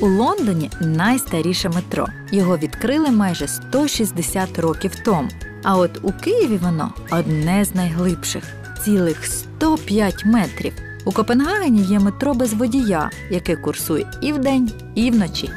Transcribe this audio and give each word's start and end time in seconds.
У 0.00 0.06
Лондоні 0.06 0.70
найстаріше 0.80 1.68
метро. 1.68 2.06
Його 2.32 2.58
відкрили 2.58 3.10
майже 3.10 3.48
160 3.48 4.58
років 4.58 4.92
тому. 5.04 5.28
А 5.62 5.76
от 5.76 5.98
у 6.02 6.12
Києві 6.12 6.56
воно 6.56 6.94
одне 7.10 7.64
з 7.64 7.74
найглибших 7.74 8.44
цілих 8.84 9.26
105 9.26 10.24
метрів. 10.24 10.72
У 11.04 11.12
Копенгагені 11.12 11.82
є 11.82 11.98
метро 11.98 12.34
без 12.34 12.52
водія, 12.52 13.10
яке 13.30 13.56
курсує 13.56 14.10
і 14.20 14.32
вдень, 14.32 14.72
і 14.94 15.10
вночі. 15.10 15.50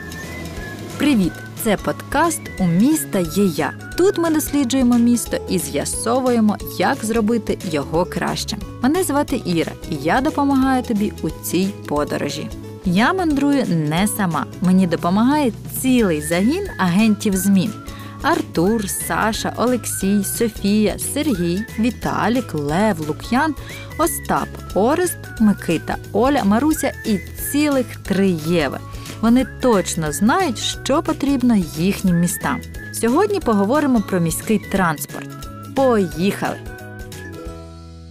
Привіт! 0.97 1.33
Це 1.65 1.77
подкаст 1.77 2.41
У 2.59 2.67
міста 2.67 3.19
є 3.19 3.45
я. 3.45 3.73
Тут 3.97 4.17
ми 4.17 4.29
досліджуємо 4.29 4.97
місто 4.97 5.37
і 5.49 5.59
з'ясовуємо, 5.59 6.57
як 6.77 7.05
зробити 7.05 7.57
його 7.71 8.05
кращим. 8.05 8.59
Мене 8.81 9.03
звати 9.03 9.41
Іра, 9.45 9.71
і 9.89 9.95
я 9.95 10.21
допомагаю 10.21 10.83
тобі 10.83 11.13
у 11.21 11.29
цій 11.29 11.73
подорожі. 11.87 12.49
Я 12.85 13.13
мандрую 13.13 13.65
не 13.67 14.07
сама. 14.07 14.45
Мені 14.61 14.87
допомагає 14.87 15.51
цілий 15.81 16.21
загін 16.21 16.67
агентів 16.79 17.35
змін. 17.35 17.73
Артур, 18.21 18.89
Саша, 18.89 19.53
Олексій, 19.57 20.23
Софія, 20.23 20.99
Сергій, 20.99 21.63
Віталік, 21.79 22.53
Лев, 22.53 23.07
Лук'ян, 23.07 23.55
Остап, 23.97 24.47
Орест, 24.75 25.17
Микита, 25.39 25.97
Оля, 26.13 26.43
Маруся 26.43 26.93
і 27.05 27.19
цілих 27.51 27.95
три 27.95 28.29
Єви. 28.47 28.79
Вони 29.21 29.45
точно 29.61 30.11
знають, 30.11 30.57
що 30.57 31.03
потрібно 31.03 31.55
їхнім 31.77 32.19
містам. 32.19 32.61
Сьогодні 32.93 33.39
поговоримо 33.39 34.01
про 34.09 34.19
міський 34.19 34.59
транспорт. 34.71 35.29
Поїхали! 35.75 36.57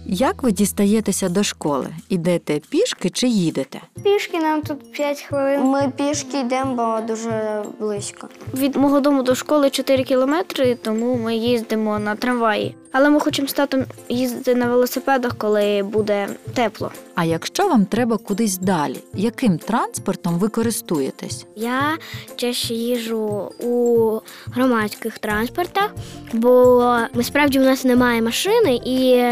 Як 0.07 0.43
ви 0.43 0.51
дістаєтеся 0.51 1.29
до 1.29 1.43
школи? 1.43 1.87
Ідете 2.09 2.61
пішки 2.69 3.09
чи 3.09 3.27
їдете? 3.27 3.81
Пішки 4.03 4.37
нам 4.39 4.61
тут 4.61 4.91
5 4.91 5.21
хвилин. 5.21 5.61
Ми 5.63 5.91
пішки 5.97 6.39
йдемо, 6.39 6.75
бо 6.75 7.07
дуже 7.07 7.63
близько. 7.79 8.29
Від 8.53 8.75
мого 8.75 8.99
дому 8.99 9.23
до 9.23 9.35
школи 9.35 9.69
4 9.69 10.03
кілометри, 10.03 10.75
тому 10.75 11.15
ми 11.15 11.35
їздимо 11.35 11.99
на 11.99 12.15
трамваї. 12.15 12.75
Але 12.97 13.09
ми 13.09 13.19
хочемо 13.19 13.47
з 13.47 13.53
татом 13.53 13.85
їздити 14.09 14.55
на 14.55 14.67
велосипедах, 14.67 15.35
коли 15.37 15.83
буде 15.83 16.27
тепло. 16.53 16.91
А 17.15 17.23
якщо 17.23 17.67
вам 17.67 17.85
треба 17.85 18.17
кудись 18.17 18.57
далі, 18.57 18.97
яким 19.13 19.57
транспортом 19.57 20.39
ви 20.39 20.49
користуєтесь? 20.49 21.45
Я 21.55 21.97
чаще 22.35 22.73
їжу 22.73 23.51
у 23.59 24.19
громадських 24.45 25.19
транспортах, 25.19 25.95
бо 26.33 26.97
насправді 27.13 27.59
у 27.59 27.63
нас 27.63 27.83
немає 27.83 28.21
машини, 28.21 28.79
і 28.85 29.23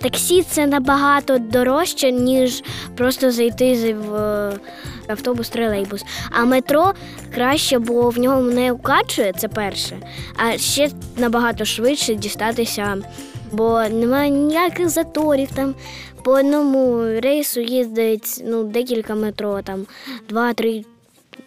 таксі 0.00 0.42
це 0.42 0.66
набагато 0.66 1.38
дорожче, 1.38 2.12
ніж 2.12 2.62
просто 2.96 3.30
зайти 3.30 3.94
в 3.94 4.52
автобус, 5.08 5.48
тролейбус. 5.48 6.04
А 6.30 6.44
метро 6.44 6.92
краще, 7.34 7.78
бо 7.78 8.10
в 8.10 8.18
нього 8.18 8.40
не 8.40 8.72
укачує, 8.72 9.32
це 9.38 9.48
перше. 9.48 9.96
А 10.36 10.58
ще 10.58 10.90
набагато 11.16 11.64
швидше 11.64 12.14
дістатися, 12.14 12.96
бо 13.52 13.82
немає 13.88 14.30
ніяких 14.30 14.88
заторів 14.88 15.48
там. 15.54 15.74
По 16.24 16.32
одному 16.32 17.02
рейсу 17.20 17.60
їздить 17.60 18.42
ну, 18.44 18.64
декілька 18.64 19.14
метро, 19.14 19.62
там 19.62 19.86
два-три, 20.28 20.84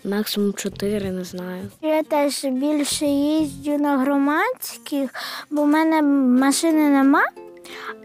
максимум 0.04 0.54
чотири, 0.54 1.12
не 1.12 1.24
знаю. 1.24 1.62
Я 1.82 2.04
теж 2.04 2.46
більше 2.46 3.06
їздю 3.06 3.78
на 3.78 3.98
громадських, 3.98 5.10
бо 5.52 5.64
в 5.64 5.68
мене 5.68 6.02
машини 6.42 6.90
нема. 6.90 7.24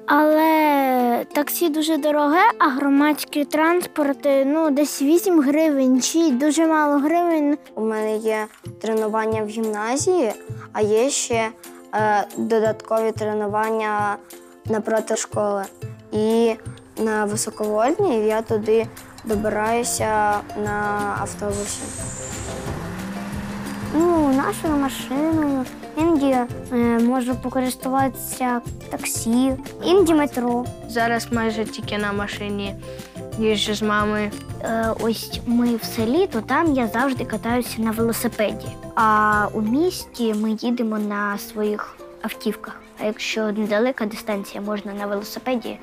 Але 0.07 1.25
таксі 1.33 1.69
дуже 1.69 1.97
дороге, 1.97 2.41
а 2.59 2.69
громадські 2.69 3.45
транспорти 3.45 4.45
ну, 4.45 4.71
десь 4.71 5.03
8 5.03 5.41
гривень 5.41 6.01
чи 6.01 6.31
дуже 6.31 6.67
мало 6.67 6.99
гривень. 6.99 7.59
У 7.75 7.85
мене 7.85 8.17
є 8.17 8.47
тренування 8.81 9.43
в 9.43 9.47
гімназії, 9.47 10.33
а 10.73 10.81
є 10.81 11.11
ще 11.11 11.49
е, 11.95 12.27
додаткові 12.37 13.13
тренування 13.13 14.17
напроти 14.67 15.17
школи. 15.17 15.65
І 16.13 16.55
на 16.99 17.25
високовольтній 17.25 18.27
я 18.27 18.43
туди 18.43 18.87
добираюся 19.25 20.41
на 20.65 21.17
автобусі. 21.21 21.81
Ну, 23.95 24.33
нашою 24.35 24.77
машиною. 24.77 25.65
Інді 25.97 26.27
е, 26.27 26.47
можу 27.15 27.35
покористуватися 27.35 28.61
таксі, 28.91 29.57
інді 29.85 30.15
метро. 30.15 30.65
Зараз 30.89 31.33
майже 31.33 31.65
тільки 31.65 31.99
на 31.99 32.13
машині 32.13 32.75
їжджу 33.39 33.75
з 33.75 33.83
мамою. 33.83 34.31
Е, 34.63 34.95
ось 35.01 35.41
ми 35.47 35.77
в 35.77 35.85
селі, 35.85 36.27
то 36.27 36.41
там 36.41 36.75
я 36.75 36.87
завжди 36.87 37.25
катаюся 37.25 37.83
на 37.83 37.91
велосипеді. 37.91 38.67
А 38.95 39.47
у 39.53 39.61
місті 39.61 40.35
ми 40.35 40.51
їдемо 40.51 40.99
на 40.99 41.39
своїх 41.39 41.97
автівках. 42.23 42.81
А 43.01 43.05
якщо 43.05 43.53
недалека 43.53 44.07
дистанція, 44.07 44.61
можна 44.61 44.95
на 44.95 45.07
велосипеді, 45.07 45.79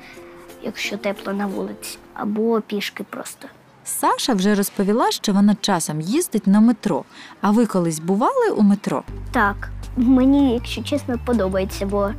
якщо 0.62 0.96
тепло 0.96 1.32
на 1.32 1.46
вулиці, 1.46 1.98
або 2.14 2.60
пішки 2.60 3.04
просто. 3.10 3.48
Саша 3.84 4.34
вже 4.34 4.54
розповіла, 4.54 5.10
що 5.10 5.32
вона 5.32 5.56
часом 5.60 6.00
їздить 6.00 6.46
на 6.46 6.60
метро. 6.60 7.04
А 7.40 7.50
ви 7.50 7.66
колись 7.66 7.98
бували 7.98 8.50
у 8.50 8.62
метро? 8.62 9.02
Так, 9.32 9.68
мені, 9.96 10.54
якщо 10.54 10.82
чесно, 10.82 11.14
подобається, 11.24 11.86
бо 11.86 12.10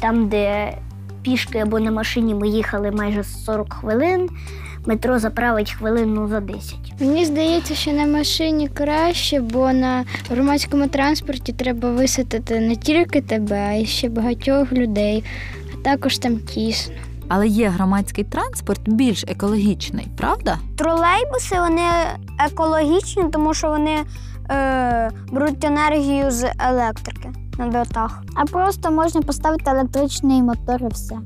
там, 0.00 0.28
де 0.28 0.78
пішки 1.22 1.58
або 1.58 1.80
на 1.80 1.90
машині 1.90 2.34
ми 2.34 2.48
їхали 2.48 2.90
майже 2.90 3.24
40 3.24 3.72
хвилин, 3.72 4.28
метро 4.86 5.18
заправить 5.18 5.72
хвилину 5.72 6.28
за 6.28 6.40
10. 6.40 6.74
Мені 7.00 7.24
здається, 7.24 7.74
що 7.74 7.92
на 7.92 8.06
машині 8.06 8.68
краще, 8.68 9.40
бо 9.40 9.72
на 9.72 10.04
громадському 10.30 10.88
транспорті 10.88 11.52
треба 11.52 11.90
висадити 11.90 12.60
не 12.60 12.76
тільки 12.76 13.20
тебе, 13.20 13.58
а 13.58 13.72
й 13.72 13.86
ще 13.86 14.08
багатьох 14.08 14.72
людей, 14.72 15.24
а 15.74 15.76
також 15.84 16.18
там 16.18 16.38
тісно. 16.38 16.94
Але 17.28 17.48
є 17.48 17.68
громадський 17.68 18.24
транспорт 18.24 18.80
більш 18.86 19.24
екологічний, 19.28 20.06
правда? 20.16 20.58
Тролейбуси 20.78 21.60
вони 21.60 21.82
екологічні, 22.38 23.24
тому 23.32 23.54
що 23.54 23.68
вони 23.68 23.96
е, 24.50 25.10
беруть 25.32 25.64
енергію 25.64 26.30
з 26.30 26.50
електрики 26.58 27.32
на 27.58 27.66
дротах. 27.66 28.22
А 28.34 28.44
просто 28.44 28.90
можна 28.90 29.22
поставити 29.22 29.70
електричний 29.70 30.42
мотор 30.42 30.82
і 30.82 30.88
все. 30.88 31.16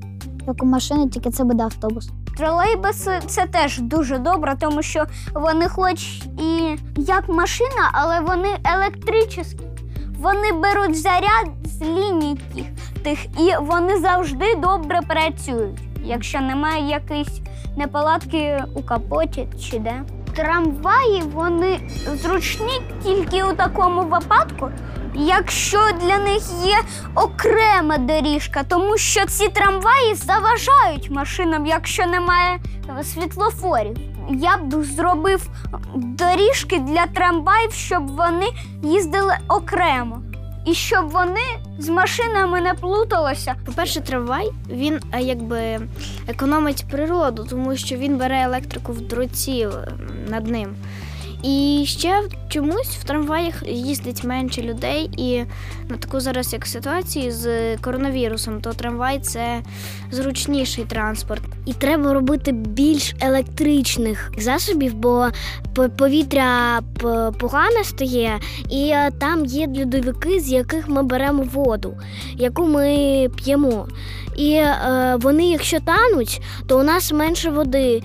Як 0.46 0.62
у 0.62 0.66
машини, 0.66 1.08
тільки 1.08 1.30
це 1.30 1.44
буде 1.44 1.62
автобус. 1.62 2.10
Тролейбуси 2.36 3.20
це 3.26 3.46
теж 3.46 3.78
дуже 3.78 4.18
добре, 4.18 4.56
тому 4.60 4.82
що 4.82 5.04
вони 5.34 5.68
хоч 5.68 6.22
і 6.38 6.76
як 6.96 7.28
машина, 7.28 7.90
але 7.92 8.20
вони 8.20 8.48
електричні. 8.64 9.44
Вони 10.18 10.52
беруть 10.52 10.98
заряд 10.98 11.48
з 11.64 11.82
ліній 11.82 12.38
тих, 13.02 13.24
і 13.24 13.54
вони 13.60 13.98
завжди 13.98 14.54
добре 14.58 15.00
працюють, 15.08 15.80
якщо 16.04 16.40
немає 16.40 16.88
якоїсь 16.88 17.40
неполадки 17.76 18.64
у 18.74 18.82
капоті 18.82 19.48
чи 19.60 19.78
де. 19.78 20.02
Трамваї 20.40 21.22
вони 21.22 21.80
зручні 22.22 22.80
тільки 23.04 23.44
у 23.44 23.52
такому 23.52 24.02
випадку, 24.02 24.70
якщо 25.14 25.78
для 26.00 26.18
них 26.18 26.42
є 26.64 26.78
окрема 27.14 27.98
доріжка, 27.98 28.62
тому 28.68 28.96
що 28.98 29.26
ці 29.26 29.48
трамваї 29.48 30.14
заважають 30.14 31.10
машинам, 31.10 31.66
якщо 31.66 32.06
немає 32.06 32.58
світлофорів. 33.02 33.96
Я 34.30 34.56
б 34.56 34.84
зробив 34.84 35.48
доріжки 35.94 36.78
для 36.78 37.06
трамваїв, 37.06 37.72
щоб 37.72 38.16
вони 38.16 38.46
їздили 38.82 39.36
окремо. 39.48 40.22
І 40.70 40.74
щоб 40.74 41.10
вони 41.10 41.40
з 41.78 41.88
машинами 41.88 42.60
не 42.60 42.74
плуталися. 42.74 43.54
По-перше, 43.66 44.00
трамвай 44.00 44.50
він 44.70 45.00
е, 45.12 45.20
якби 45.20 45.80
економить 46.28 46.84
природу, 46.90 47.46
тому 47.50 47.76
що 47.76 47.96
він 47.96 48.18
бере 48.18 48.42
електрику 48.42 48.92
в 48.92 49.00
дроті 49.00 49.60
е, 49.60 49.92
над 50.28 50.46
ним. 50.46 50.74
І 51.42 51.84
ще 51.86 52.22
чомусь 52.48 52.96
в 53.00 53.04
трамваях 53.04 53.62
їздить 53.68 54.24
менше 54.24 54.62
людей, 54.62 55.10
і 55.16 55.44
на 55.88 55.96
таку 55.96 56.20
зараз 56.20 56.52
як 56.52 56.66
ситуацію 56.66 57.32
з 57.32 57.76
коронавірусом, 57.76 58.60
то 58.60 58.72
трамвай 58.72 59.18
це 59.18 59.62
зручніший 60.10 60.84
транспорт. 60.84 61.42
І 61.66 61.72
треба 61.72 62.12
робити 62.14 62.52
більш 62.52 63.14
електричних 63.20 64.32
засобів, 64.38 64.94
бо 64.94 65.28
повітря 65.98 66.80
п- 67.00 67.32
погане 67.40 67.84
стає, 67.84 68.38
і 68.70 68.88
е, 68.88 69.10
там 69.20 69.46
є 69.46 69.66
льодовики, 69.66 70.40
з 70.40 70.48
яких 70.52 70.88
ми 70.88 71.02
беремо 71.02 71.42
воду, 71.42 71.94
яку 72.36 72.66
ми 72.66 73.28
п'ємо. 73.36 73.88
І 74.36 74.52
е, 74.52 75.16
вони, 75.20 75.46
якщо 75.50 75.80
тануть, 75.80 76.40
то 76.66 76.78
у 76.80 76.82
нас 76.82 77.12
менше 77.12 77.50
води. 77.50 78.02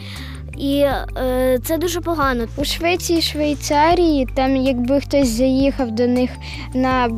І 0.58 0.80
е, 0.80 1.60
це 1.64 1.78
дуже 1.78 2.02
погано. 2.02 2.46
У 2.58 2.64
Швеції, 2.66 3.22
Швейцарії, 3.22 4.28
там 4.36 4.56
якби 4.56 5.02
хтось 5.02 5.28
заїхав 5.28 5.92
до 5.92 6.08
них 6.08 6.32
на 6.74 7.10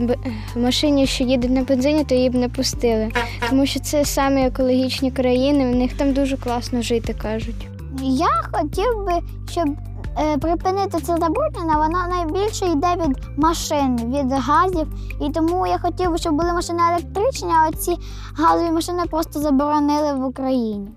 машині, 0.56 1.08
що 1.08 1.24
їде 1.24 1.50
на 1.50 1.64
бензині, 1.64 2.04
то 2.04 2.16
її 2.16 2.30
б 2.30 2.36
не 2.36 2.50
пустили. 2.50 3.10
Тому 3.50 3.66
що 3.66 3.80
це 3.80 4.06
саме 4.06 4.48
екологічні 4.48 5.12
країни, 5.12 5.72
в 5.72 5.76
них 5.76 5.94
там 5.94 6.14
дуже 6.14 6.38
класно 6.38 6.82
жити, 6.82 7.14
кажуть. 7.22 7.68
Я 8.04 8.44
хотів 8.52 9.06
би, 9.06 9.14
щоб 9.52 9.68
е, 10.20 10.38
припинити 10.38 10.98
це 10.98 11.18
забруднення, 11.18 11.78
воно 11.78 12.08
найбільше 12.16 12.66
йде 12.66 12.88
від 12.96 13.18
машин, 13.38 13.96
від 13.96 14.32
газів. 14.32 14.88
І 15.22 15.32
тому 15.32 15.68
я 15.68 15.78
хотів 15.78 16.12
би, 16.12 16.18
щоб 16.18 16.34
були 16.34 16.54
машини 16.54 16.80
електричні, 16.92 17.50
а 17.50 17.70
оці 17.70 17.98
газові 18.36 18.72
машини 18.72 19.04
просто 19.10 19.40
заборонили 19.40 20.14
в 20.14 20.26
Україні. 20.26 20.88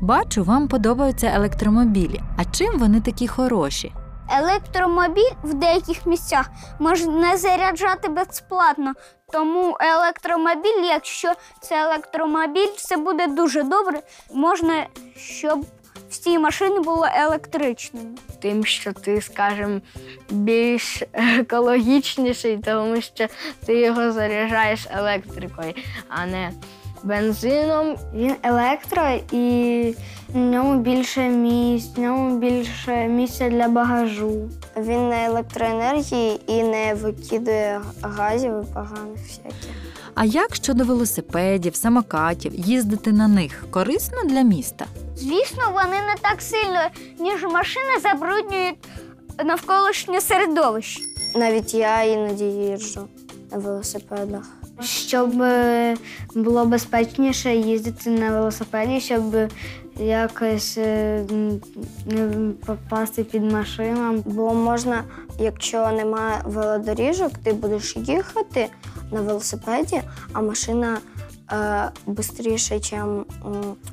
Бачу, 0.00 0.44
вам 0.44 0.68
подобаються 0.68 1.26
електромобілі. 1.26 2.20
А 2.36 2.44
чим 2.44 2.78
вони 2.78 3.00
такі 3.00 3.28
хороші? 3.28 3.92
Електромобіль 4.30 5.32
в 5.42 5.54
деяких 5.54 6.06
місцях 6.06 6.50
можна 6.78 7.36
заряджати 7.36 8.08
безплатно. 8.08 8.92
Тому 9.32 9.76
електромобіль, 9.80 10.84
якщо 10.84 11.32
це 11.60 11.82
електромобіль, 11.82 12.72
це 12.76 12.96
буде 12.96 13.26
дуже 13.26 13.62
добре. 13.62 14.00
Можна, 14.34 14.86
щоб 15.16 15.66
всі 16.10 16.38
машини 16.38 16.80
були 16.80 17.08
електричними. 17.16 18.06
Тим, 18.42 18.64
що 18.64 18.92
ти, 18.92 19.20
скажімо, 19.20 19.80
більш 20.30 21.02
екологічніший, 21.12 22.58
тому 22.58 23.00
що 23.00 23.26
ти 23.66 23.80
його 23.80 24.12
заряджаєш 24.12 24.86
електрикою, 24.90 25.74
а 26.08 26.26
не 26.26 26.52
бензином. 27.06 27.96
Він 28.14 28.34
електро 28.42 29.02
і 29.32 29.94
в 30.28 30.38
ньому 30.38 30.80
більше 30.80 31.28
місць, 31.28 31.96
в 31.96 32.00
ньому 32.00 32.38
більше 32.38 33.06
місця 33.08 33.48
для 33.48 33.68
багажу. 33.68 34.50
Він 34.76 35.08
на 35.08 35.24
електроенергії 35.24 36.40
і 36.46 36.62
не 36.62 36.94
викидує 36.94 37.80
газів 38.02 38.52
і 38.62 38.74
поганих 38.74 39.18
всяких. 39.26 39.70
А 40.14 40.24
як 40.24 40.54
щодо 40.54 40.84
велосипедів, 40.84 41.76
самокатів, 41.76 42.54
їздити 42.54 43.12
на 43.12 43.28
них 43.28 43.64
корисно 43.70 44.18
для 44.24 44.42
міста? 44.42 44.86
Звісно, 45.16 45.62
вони 45.72 45.96
не 45.96 46.14
так 46.22 46.42
сильно, 46.42 46.80
ніж 47.18 47.42
машини, 47.42 48.00
забруднюють 48.02 48.76
навколишнє 49.44 50.20
середовище. 50.20 51.00
Навіть 51.34 51.74
я 51.74 52.02
іноді 52.02 52.44
їжджу 52.44 53.08
на 53.52 53.58
велосипедах. 53.58 54.56
Щоб 54.80 55.42
е, 55.42 55.96
було 56.34 56.64
безпечніше 56.64 57.54
їздити 57.54 58.10
на 58.10 58.30
велосипеді, 58.30 59.00
щоб 59.00 59.36
якось 59.98 60.78
е, 60.78 61.24
не 62.06 62.52
попасти 62.66 63.24
під 63.24 63.52
машину. 63.52 64.22
Бо 64.26 64.54
можна, 64.54 65.04
якщо 65.38 65.90
немає 65.90 66.40
велодоріжок, 66.44 67.32
ти 67.44 67.52
будеш 67.52 67.96
їхати 67.96 68.68
на 69.12 69.20
велосипеді, 69.20 70.02
а 70.32 70.40
машина 70.40 70.98
е, 71.52 71.90
швидше, 72.22 72.74
ніж 72.74 72.94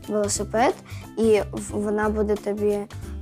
велосипед, 0.08 0.74
і 1.18 1.42
вона 1.72 2.10
буде 2.10 2.36
тобі 2.36 2.78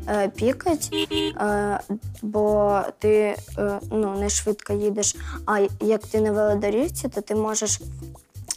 е, 0.08 0.30
пікати, 0.30 1.08
е, 1.12 1.80
бо 2.22 2.80
ти 3.00 3.36
е, 3.58 3.80
ну, 3.92 4.20
не 4.20 4.30
швидко 4.30 4.74
їдеш. 4.74 5.16
А 5.46 5.68
як 5.80 6.08
ти 6.08 6.22
на 6.22 6.32
велодорівці, 6.32 7.08
то 7.08 7.22
ти 7.22 7.36
можеш 7.36 7.82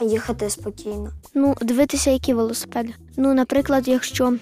їхати 0.01 0.51
спокійно. 0.51 1.11
Ну, 1.35 1.55
дивитися, 1.61 2.11
які 2.11 2.35
велосипеди. 2.35 2.95
Ну, 3.17 3.35
наприклад, 3.35 3.89
якщо 3.89 4.35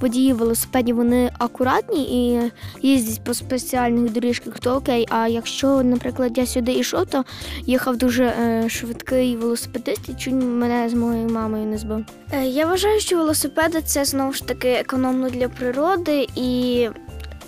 водії 0.00 0.32
велосипедів 0.32 0.96
вони 0.96 1.30
акуратні 1.38 2.02
і 2.02 2.50
їздять 2.88 3.24
по 3.24 3.34
спеціальних 3.34 4.12
доріжках, 4.12 4.58
то 4.58 4.74
окей. 4.74 5.06
А 5.10 5.28
якщо, 5.28 5.82
наприклад, 5.82 6.38
я 6.38 6.46
сюди 6.46 6.72
йшов, 6.72 7.06
то 7.06 7.24
їхав 7.66 7.96
дуже 7.96 8.24
е, 8.24 8.68
швидкий 8.68 9.36
велосипедист 9.36 10.08
і 10.08 10.14
чуть 10.14 10.34
мене 10.34 10.88
з 10.88 10.94
моєю 10.94 11.28
мамою 11.28 11.66
не 11.66 11.78
збив. 11.78 12.04
Е, 12.32 12.44
я 12.44 12.66
вважаю, 12.66 13.00
що 13.00 13.16
велосипеди 13.16 13.82
це 13.82 14.04
знову 14.04 14.32
ж 14.32 14.46
таки 14.46 14.68
економно 14.68 15.30
для 15.30 15.48
природи 15.48 16.26
і. 16.36 16.88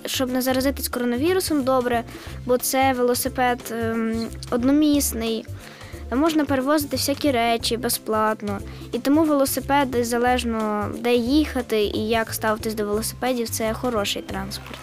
Щоб 0.07 0.33
не 0.33 0.43
заразитись 0.43 0.89
коронавірусом, 0.89 1.63
добре, 1.63 2.03
бо 2.47 2.59
це 2.59 2.93
велосипед 2.93 3.59
ем, 3.71 4.29
одномісний, 4.51 5.45
можна 6.17 6.45
перевозити 6.45 6.97
всякі 6.97 7.31
речі 7.31 7.77
безплатно. 7.77 8.59
І 8.93 8.99
тому 8.99 9.25
велосипеди, 9.25 10.05
залежно 10.05 10.91
де 10.99 11.15
їхати 11.15 11.83
і 11.83 12.09
як 12.09 12.35
ставитись 12.35 12.75
до 12.75 12.85
велосипедів, 12.85 13.49
це 13.49 13.75
хороший 13.75 14.23
транспорт. 14.23 14.79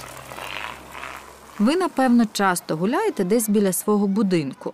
Ви, 1.60 1.76
напевно, 1.76 2.26
часто 2.32 2.78
гуляєте 2.78 3.24
десь 3.24 3.50
біля 3.50 3.74
свого 3.74 4.08
будинку. 4.08 4.74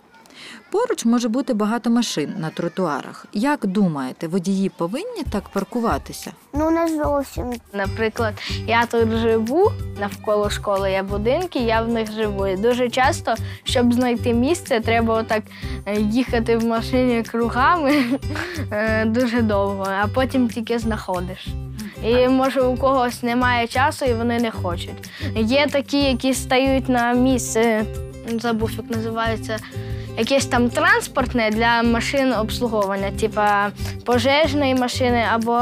Поруч 0.70 1.04
може 1.04 1.28
бути 1.28 1.54
багато 1.54 1.90
машин 1.90 2.34
на 2.38 2.50
тротуарах. 2.50 3.26
Як 3.32 3.66
думаєте, 3.66 4.28
водії 4.28 4.68
повинні 4.68 5.22
так 5.30 5.48
паркуватися? 5.48 6.32
Ну, 6.52 6.70
не 6.70 6.88
зовсім. 6.88 7.52
Наприклад, 7.72 8.34
я 8.66 8.86
тут 8.86 9.10
живу 9.10 9.72
навколо 10.00 10.50
школи, 10.50 10.90
є 10.90 11.02
будинки, 11.02 11.58
я 11.58 11.82
в 11.82 11.88
них 11.88 12.12
живу. 12.12 12.46
І 12.46 12.56
дуже 12.56 12.90
часто, 12.90 13.34
щоб 13.64 13.92
знайти 13.92 14.34
місце, 14.34 14.80
треба 14.80 15.14
отак 15.14 15.42
е, 15.86 16.00
їхати 16.00 16.56
в 16.56 16.64
машині 16.64 17.22
кругами 17.22 18.04
е, 18.70 19.04
дуже 19.04 19.42
довго, 19.42 19.86
а 20.02 20.06
потім 20.06 20.48
тільки 20.48 20.78
знаходиш. 20.78 21.46
І 22.04 22.28
може 22.28 22.60
у 22.60 22.76
когось 22.76 23.22
немає 23.22 23.66
часу 23.66 24.04
і 24.04 24.14
вони 24.14 24.38
не 24.38 24.50
хочуть. 24.50 25.10
Є 25.34 25.66
такі, 25.66 26.02
які 26.02 26.34
стають 26.34 26.88
на 26.88 27.12
місце, 27.12 27.84
забув, 28.40 28.70
як 28.72 28.90
називається. 28.90 29.58
Якесь 30.18 30.46
там 30.46 30.70
транспортне 30.70 31.50
для 31.50 31.82
машин 31.82 32.32
обслуговування, 32.32 33.10
типа 33.10 33.70
пожежної 34.04 34.74
машини, 34.74 35.24
або 35.32 35.60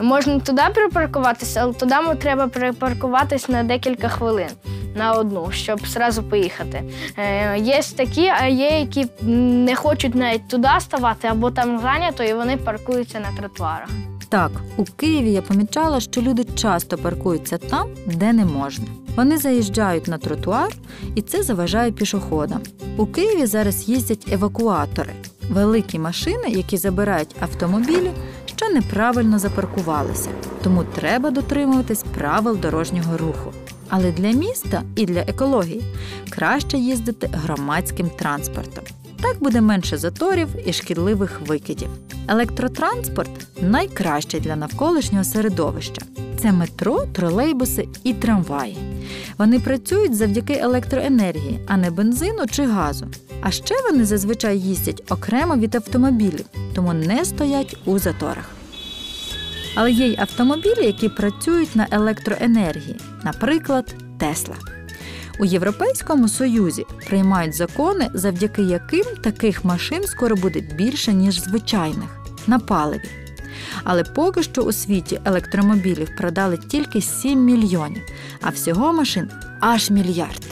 можна 0.00 0.38
туди 0.38 0.62
припаркуватися, 0.74 1.60
але 1.62 1.72
туди 1.72 1.94
треба 2.18 2.46
припаркуватись 2.46 3.48
на 3.48 3.62
декілька 3.62 4.08
хвилин 4.08 4.48
на 4.96 5.12
одну, 5.12 5.50
щоб 5.50 5.86
зразу 5.86 6.22
поїхати. 6.22 6.82
Е, 7.16 7.58
є 7.58 7.80
такі, 7.96 8.32
а 8.42 8.46
є, 8.46 8.80
які 8.80 9.06
не 9.22 9.76
хочуть 9.76 10.14
навіть 10.14 10.48
туди 10.48 10.68
ставати, 10.80 11.28
або 11.28 11.50
там 11.50 11.80
зайнято, 11.80 12.24
і 12.24 12.34
вони 12.34 12.56
паркуються 12.56 13.20
на 13.20 13.38
тротуарах. 13.38 13.88
Так, 14.28 14.50
у 14.76 14.84
Києві 14.84 15.32
я 15.32 15.42
помічала, 15.42 16.00
що 16.00 16.22
люди 16.22 16.44
часто 16.44 16.98
паркуються 16.98 17.58
там, 17.58 17.88
де 18.06 18.32
не 18.32 18.44
можна. 18.44 18.84
Вони 19.16 19.38
заїжджають 19.38 20.08
на 20.08 20.18
тротуар, 20.18 20.72
і 21.14 21.22
це 21.22 21.42
заважає 21.42 21.92
пішоходам. 21.92 22.60
У 22.96 23.06
Києві 23.06 23.46
зараз 23.46 23.88
їздять 23.88 24.28
евакуатори 24.32 25.12
великі 25.50 25.98
машини, 25.98 26.48
які 26.48 26.76
забирають 26.76 27.36
автомобілі, 27.40 28.10
що 28.56 28.68
неправильно 28.68 29.38
запаркувалися. 29.38 30.30
Тому 30.62 30.84
треба 30.84 31.30
дотримуватись 31.30 32.04
правил 32.14 32.58
дорожнього 32.58 33.16
руху. 33.16 33.52
Але 33.88 34.12
для 34.12 34.30
міста 34.30 34.82
і 34.96 35.06
для 35.06 35.20
екології 35.20 35.82
краще 36.30 36.78
їздити 36.78 37.30
громадським 37.32 38.10
транспортом. 38.10 38.84
Так 39.22 39.36
буде 39.40 39.60
менше 39.60 39.98
заторів 39.98 40.48
і 40.66 40.72
шкідливих 40.72 41.40
викидів. 41.46 41.88
Електротранспорт 42.28 43.30
найкращий 43.60 44.40
для 44.40 44.56
навколишнього 44.56 45.24
середовища. 45.24 46.02
Це 46.38 46.52
метро, 46.52 47.04
тролейбуси 47.12 47.88
і 48.04 48.14
трамваї. 48.14 48.76
Вони 49.38 49.60
працюють 49.60 50.14
завдяки 50.14 50.52
електроенергії, 50.52 51.60
а 51.66 51.76
не 51.76 51.90
бензину 51.90 52.46
чи 52.50 52.66
газу. 52.66 53.06
А 53.40 53.50
ще 53.50 53.74
вони 53.90 54.04
зазвичай 54.04 54.58
їздять 54.58 55.02
окремо 55.10 55.56
від 55.56 55.74
автомобілів, 55.74 56.44
тому 56.74 56.92
не 56.92 57.24
стоять 57.24 57.76
у 57.84 57.98
заторах. 57.98 58.50
Але 59.74 59.90
є 59.90 60.06
й 60.06 60.16
автомобілі, 60.18 60.84
які 60.84 61.08
працюють 61.08 61.76
на 61.76 61.86
електроенергії, 61.90 62.96
наприклад, 63.24 63.94
Тесла. 64.18 64.56
У 65.42 65.44
Європейському 65.44 66.28
Союзі 66.28 66.86
приймають 67.08 67.54
закони, 67.54 68.10
завдяки 68.14 68.62
яким 68.62 69.04
таких 69.22 69.64
машин 69.64 70.04
скоро 70.04 70.36
буде 70.36 70.60
більше, 70.60 71.12
ніж 71.12 71.40
звичайних 71.40 72.20
на 72.46 72.58
паливі. 72.58 73.10
Але 73.84 74.04
поки 74.04 74.42
що 74.42 74.62
у 74.62 74.72
світі 74.72 75.20
електромобілів 75.24 76.16
продали 76.18 76.56
тільки 76.56 77.00
7 77.00 77.44
мільйонів, 77.44 78.02
а 78.40 78.48
всього 78.48 78.92
машин 78.92 79.30
аж 79.60 79.90
мільярд. 79.90 80.42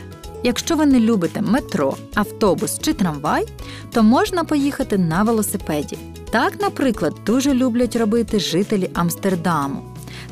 Якщо 0.44 0.76
ви 0.76 0.86
не 0.86 1.00
любите 1.00 1.42
метро, 1.42 1.96
автобус 2.14 2.78
чи 2.78 2.92
трамвай, 2.92 3.46
то 3.92 4.02
можна 4.02 4.44
поїхати 4.44 4.98
на 4.98 5.22
велосипеді. 5.22 5.98
Так, 6.30 6.52
наприклад, 6.60 7.14
дуже 7.26 7.54
люблять 7.54 7.96
робити 7.96 8.40
жителі 8.40 8.90
Амстердаму. 8.94 9.82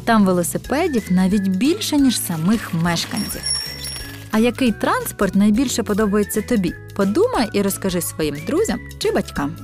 Там 0.05 0.25
велосипедів 0.25 1.03
навіть 1.11 1.49
більше, 1.49 1.97
ніж 1.97 2.21
самих 2.21 2.75
мешканців. 2.75 3.58
А 4.31 4.39
який 4.39 4.73
транспорт 4.73 5.35
найбільше 5.35 5.83
подобається 5.83 6.43
тобі? 6.43 6.75
Подумай 6.97 7.49
і 7.53 7.63
розкажи 7.63 8.01
своїм 8.01 8.37
друзям 8.47 8.81
чи 8.99 9.11
батькам. 9.11 9.57